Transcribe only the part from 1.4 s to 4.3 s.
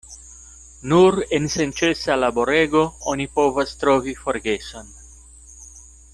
senĉesa laborego oni povas trovi